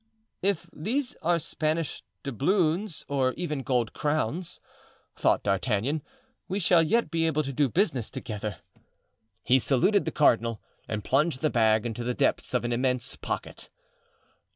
"If 0.41 0.67
these 0.73 1.13
are 1.21 1.37
Spanish 1.37 2.01
doubloons, 2.23 3.05
or 3.07 3.33
even 3.33 3.61
gold 3.61 3.93
crowns," 3.93 4.59
thought 5.15 5.43
D'Artagnan, 5.43 6.01
"we 6.47 6.57
shall 6.57 6.81
yet 6.81 7.11
be 7.11 7.27
able 7.27 7.43
to 7.43 7.53
do 7.53 7.69
business 7.69 8.09
together." 8.09 8.57
He 9.43 9.59
saluted 9.59 10.05
the 10.05 10.11
cardinal 10.11 10.59
and 10.87 11.03
plunged 11.03 11.41
the 11.41 11.51
bag 11.51 11.85
into 11.85 12.03
the 12.03 12.15
depths 12.15 12.55
of 12.55 12.65
an 12.65 12.73
immense 12.73 13.15
pocket. 13.15 13.69